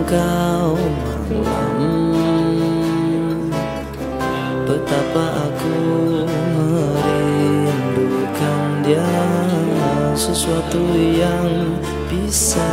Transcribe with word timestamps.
engkau 0.00 0.80
malam. 1.28 3.52
Betapa 4.64 5.24
aku 5.50 5.74
merindukan 6.56 8.60
dia 8.86 9.10
Sesuatu 10.16 10.80
yang 10.96 11.76
bisa 12.08 12.72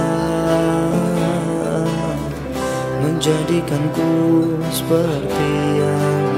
Menjadikanku 3.04 4.12
seperti 4.72 5.52
yang 5.82 6.37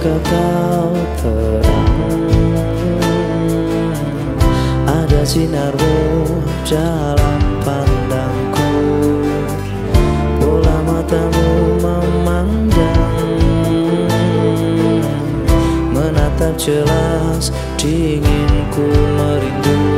Percayakah 0.00 0.32
kau 0.32 0.96
terang 1.20 2.24
Ada 4.88 5.20
sinarmu 5.28 6.40
dalam 6.64 7.60
pandangku. 7.60 8.72
Bola 10.40 10.80
matamu 10.88 11.76
memandang 11.84 13.28
Menatap 15.92 16.56
jelas 16.56 17.52
dinginku 17.76 18.88
merindu 19.20 19.89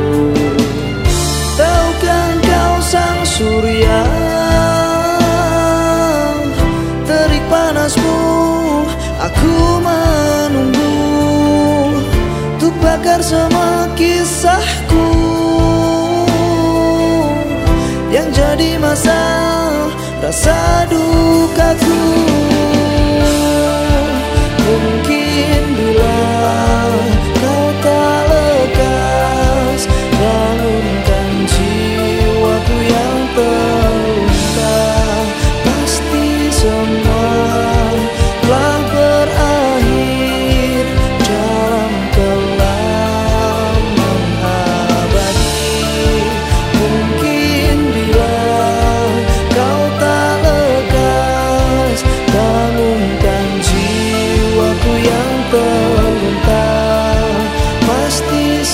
Bakar 13.03 13.19
semua 13.19 13.91
kisahku 13.99 15.07
Yang 18.07 18.31
jadi 18.31 18.79
masa 18.79 19.19
rasa 20.23 20.87
dukaku 20.87 21.99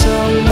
so 0.09 0.48